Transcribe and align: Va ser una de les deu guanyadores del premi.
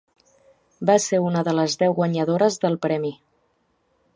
Va 0.89 0.95
ser 1.03 1.19
una 1.25 1.43
de 1.49 1.53
les 1.57 1.77
deu 1.83 1.93
guanyadores 1.99 2.59
del 2.65 2.79
premi. 2.87 3.13